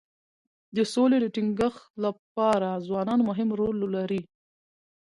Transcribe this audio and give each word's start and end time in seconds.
د 0.75 0.77
سولې 0.93 1.17
د 1.21 1.25
ټینګښت 1.35 1.83
لپاره 2.03 2.69
ځوانان 2.87 3.19
مهم 3.29 3.49
رول 3.59 3.77
لري. 3.95 4.21